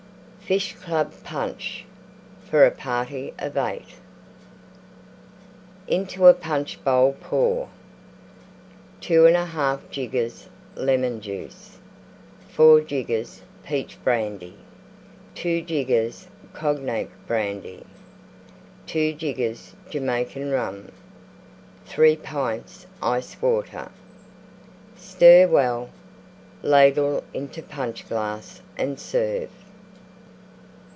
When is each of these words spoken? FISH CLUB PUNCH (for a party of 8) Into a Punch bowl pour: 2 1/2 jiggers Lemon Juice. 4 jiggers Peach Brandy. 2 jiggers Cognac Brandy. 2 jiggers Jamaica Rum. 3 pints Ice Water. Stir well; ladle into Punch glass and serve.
FISH 0.51 0.73
CLUB 0.83 1.13
PUNCH 1.23 1.85
(for 2.43 2.65
a 2.65 2.71
party 2.71 3.33
of 3.39 3.55
8) 3.55 3.85
Into 5.87 6.27
a 6.27 6.33
Punch 6.33 6.83
bowl 6.83 7.15
pour: 7.21 7.69
2 8.99 9.21
1/2 9.23 9.79
jiggers 9.89 10.49
Lemon 10.75 11.21
Juice. 11.21 11.77
4 12.49 12.81
jiggers 12.81 13.43
Peach 13.63 13.97
Brandy. 14.03 14.57
2 15.35 15.61
jiggers 15.61 16.27
Cognac 16.51 17.07
Brandy. 17.27 17.85
2 18.87 19.13
jiggers 19.13 19.73
Jamaica 19.89 20.45
Rum. 20.45 20.91
3 21.85 22.17
pints 22.17 22.87
Ice 23.01 23.41
Water. 23.41 23.89
Stir 24.97 25.47
well; 25.47 25.91
ladle 26.61 27.23
into 27.33 27.63
Punch 27.63 28.05
glass 28.09 28.61
and 28.77 28.99
serve. 28.99 29.49